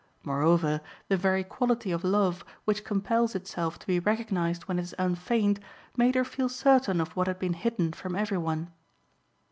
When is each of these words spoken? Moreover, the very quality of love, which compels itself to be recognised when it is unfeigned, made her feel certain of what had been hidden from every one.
Moreover, 0.23 0.81
the 1.09 1.15
very 1.15 1.43
quality 1.43 1.91
of 1.91 2.03
love, 2.03 2.43
which 2.65 2.83
compels 2.83 3.35
itself 3.35 3.77
to 3.77 3.85
be 3.85 3.99
recognised 3.99 4.63
when 4.63 4.79
it 4.79 4.81
is 4.81 4.95
unfeigned, 4.97 5.59
made 5.95 6.15
her 6.15 6.25
feel 6.25 6.49
certain 6.49 6.99
of 6.99 7.15
what 7.15 7.27
had 7.27 7.37
been 7.37 7.53
hidden 7.53 7.93
from 7.93 8.15
every 8.15 8.39
one. 8.39 8.71